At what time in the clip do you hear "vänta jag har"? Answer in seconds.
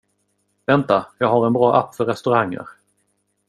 0.67-1.47